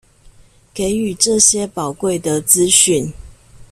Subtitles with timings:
[0.73, 3.13] 給予這些寶貴的資訊